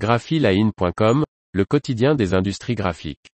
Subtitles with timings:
[0.00, 3.28] graphiline.com, le quotidien des industries graphiques.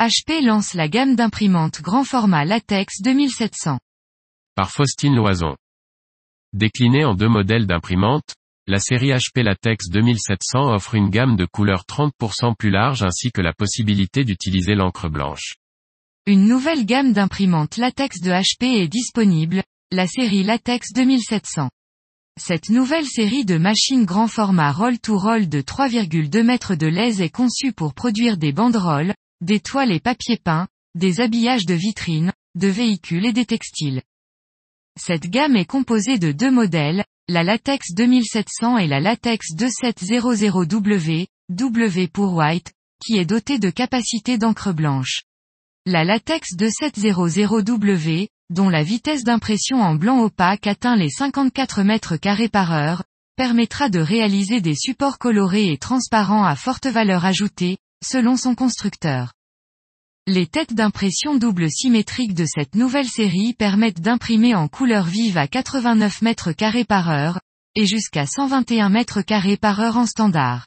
[0.00, 3.78] HP lance la gamme d'imprimantes grand format latex 2700.
[4.56, 5.54] Par Faustine Loison.
[6.52, 8.34] Déclinée en deux modèles d'imprimantes,
[8.66, 13.40] la série HP Latex 2700 offre une gamme de couleurs 30% plus large ainsi que
[13.40, 15.54] la possibilité d'utiliser l'encre blanche.
[16.28, 21.70] Une nouvelle gamme d'imprimantes latex de HP est disponible, la série Latex 2700.
[22.36, 27.72] Cette nouvelle série de machines grand format roll-to-roll de 3,2 mètres de lèse est conçue
[27.72, 30.66] pour produire des banderoles, des toiles et papier peint,
[30.96, 34.02] des habillages de vitrines, de véhicules et des textiles.
[35.00, 42.08] Cette gamme est composée de deux modèles, la Latex 2700 et la Latex 2700W, W
[42.08, 45.22] pour White, qui est dotée de capacité d'encre blanche.
[45.88, 52.48] La Latex 2700W, dont la vitesse d'impression en blanc opaque atteint les 54 mètres carrés
[52.48, 53.04] par heure,
[53.36, 59.32] permettra de réaliser des supports colorés et transparents à forte valeur ajoutée, selon son constructeur.
[60.26, 65.46] Les têtes d'impression double symétrique de cette nouvelle série permettent d'imprimer en couleur vive à
[65.46, 67.38] 89 mètres carrés par heure,
[67.76, 70.66] et jusqu'à 121 mètres carrés par heure en standard.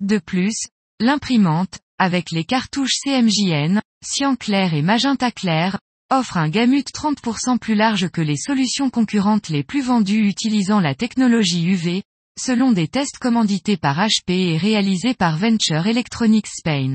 [0.00, 0.66] De plus,
[0.98, 5.78] l'imprimante, avec les cartouches CMJN, cyan clair et magenta clair,
[6.10, 10.94] offre un gamut 30% plus large que les solutions concurrentes les plus vendues utilisant la
[10.94, 12.02] technologie UV,
[12.38, 16.94] selon des tests commandités par HP et réalisés par Venture Electronics Spain.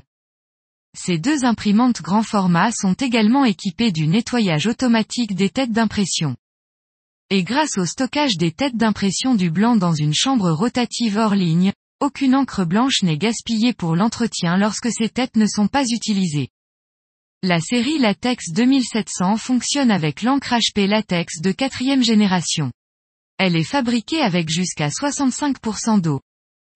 [0.98, 6.36] Ces deux imprimantes grand format sont également équipées du nettoyage automatique des têtes d'impression.
[7.30, 11.72] Et grâce au stockage des têtes d'impression du blanc dans une chambre rotative hors ligne,
[12.02, 16.50] aucune encre blanche n'est gaspillée pour l'entretien lorsque ces têtes ne sont pas utilisées.
[17.44, 22.72] La série Latex 2700 fonctionne avec l'encre HP Latex de quatrième génération.
[23.38, 26.22] Elle est fabriquée avec jusqu'à 65% d'eau.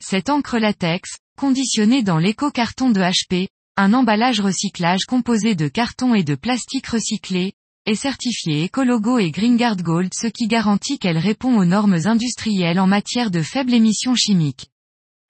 [0.04, 3.48] Cette encre latex, conditionnée dans l'éco-carton de HP,
[3.78, 7.54] un emballage recyclage composé de carton et de plastique recyclé,
[7.88, 12.88] est certifié Ecologo et GreenGuard Gold ce qui garantit qu'elle répond aux normes industrielles en
[12.88, 14.70] matière de faible émission chimique.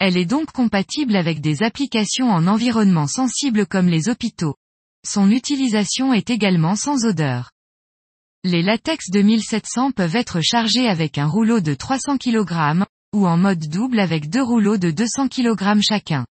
[0.08, 4.54] Elle est donc compatible avec des applications en environnement sensible comme les hôpitaux.
[5.04, 7.50] Son utilisation est également sans odeur.
[8.44, 12.86] Les latex 2700 peuvent être chargés avec un rouleau de 300 kg,
[13.16, 16.28] ou en mode double avec deux rouleaux de 200 kg chacun.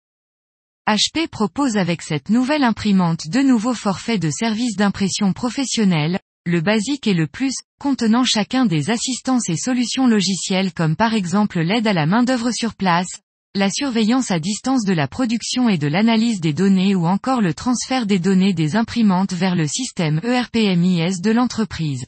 [0.85, 7.07] HP propose avec cette nouvelle imprimante deux nouveaux forfaits de services d'impression professionnels, le basique
[7.07, 11.93] et le plus, contenant chacun des assistances et solutions logicielles comme par exemple l'aide à
[11.93, 13.21] la main-d'œuvre sur place,
[13.53, 17.53] la surveillance à distance de la production et de l'analyse des données ou encore le
[17.53, 22.06] transfert des données des imprimantes vers le système ERPMIS de l'entreprise.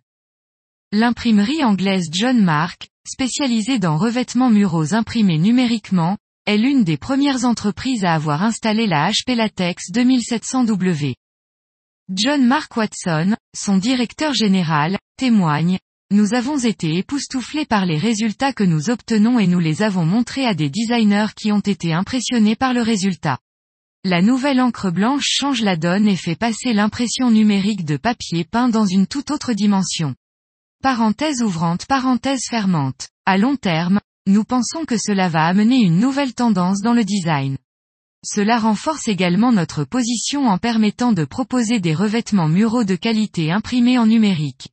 [0.94, 8.06] L'imprimerie anglaise John Mark, spécialisée dans revêtements muraux imprimés numériquement, est l'une des premières entreprises
[8.06, 11.16] à avoir installé la HP Latex 2700W.
[12.10, 15.80] John Mark Watson, son directeur général, témoigne,
[16.12, 20.46] nous avons été époustouflés par les résultats que nous obtenons et nous les avons montrés
[20.46, 23.40] à des designers qui ont été impressionnés par le résultat.
[24.06, 28.68] La nouvelle encre blanche change la donne et fait passer l'impression numérique de papier peint
[28.68, 30.13] dans une toute autre dimension.
[30.84, 33.08] Parenthèse ouvrante parenthèse fermante.
[33.25, 37.58] À long terme, nous pensons que cela va amener une nouvelle tendance dans le design.
[38.25, 43.97] Cela renforce également notre position en permettant de proposer des revêtements muraux de qualité imprimés
[43.97, 44.73] en numérique.